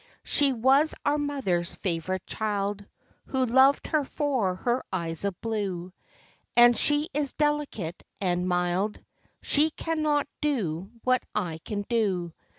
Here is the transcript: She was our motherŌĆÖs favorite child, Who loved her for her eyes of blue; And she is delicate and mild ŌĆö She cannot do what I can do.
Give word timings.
She 0.23 0.51
was 0.51 0.95
our 1.05 1.17
motherŌĆÖs 1.19 1.77
favorite 1.77 2.25
child, 2.25 2.83
Who 3.27 3.45
loved 3.45 3.85
her 3.85 4.03
for 4.03 4.55
her 4.55 4.83
eyes 4.91 5.23
of 5.25 5.39
blue; 5.41 5.93
And 6.57 6.75
she 6.75 7.07
is 7.13 7.33
delicate 7.33 8.01
and 8.19 8.49
mild 8.49 8.97
ŌĆö 8.97 9.03
She 9.43 9.69
cannot 9.69 10.27
do 10.41 10.89
what 11.03 11.21
I 11.35 11.59
can 11.63 11.83
do. 11.87 12.33